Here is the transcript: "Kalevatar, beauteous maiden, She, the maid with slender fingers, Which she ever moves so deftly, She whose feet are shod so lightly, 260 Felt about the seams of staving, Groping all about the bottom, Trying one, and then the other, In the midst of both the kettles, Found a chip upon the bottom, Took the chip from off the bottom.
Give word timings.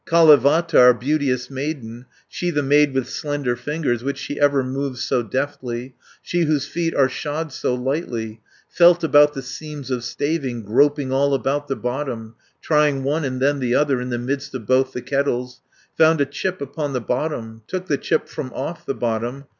"Kalevatar, 0.03 0.95
beauteous 0.99 1.51
maiden, 1.51 2.07
She, 2.27 2.49
the 2.49 2.63
maid 2.63 2.91
with 2.95 3.07
slender 3.07 3.55
fingers, 3.55 4.03
Which 4.03 4.17
she 4.17 4.39
ever 4.39 4.63
moves 4.63 5.03
so 5.03 5.21
deftly, 5.21 5.93
She 6.23 6.41
whose 6.45 6.65
feet 6.65 6.95
are 6.95 7.07
shod 7.07 7.53
so 7.53 7.75
lightly, 7.75 8.41
260 8.75 8.77
Felt 8.79 9.03
about 9.03 9.33
the 9.35 9.43
seams 9.43 9.91
of 9.91 10.03
staving, 10.03 10.63
Groping 10.63 11.11
all 11.11 11.35
about 11.35 11.67
the 11.67 11.75
bottom, 11.75 12.33
Trying 12.63 13.03
one, 13.03 13.23
and 13.23 13.39
then 13.39 13.59
the 13.59 13.75
other, 13.75 14.01
In 14.01 14.09
the 14.09 14.17
midst 14.17 14.55
of 14.55 14.65
both 14.65 14.91
the 14.91 15.03
kettles, 15.03 15.61
Found 15.99 16.19
a 16.19 16.25
chip 16.25 16.61
upon 16.61 16.93
the 16.93 16.99
bottom, 17.01 17.61
Took 17.67 17.85
the 17.85 17.99
chip 17.99 18.27
from 18.27 18.51
off 18.53 18.83
the 18.87 18.95
bottom. 18.95 19.45